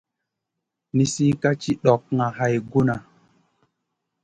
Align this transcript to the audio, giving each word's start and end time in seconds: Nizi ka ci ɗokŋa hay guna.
Nizi 0.95 1.25
ka 1.41 1.49
ci 1.61 1.71
ɗokŋa 1.83 2.25
hay 2.37 2.55
guna. 2.71 2.95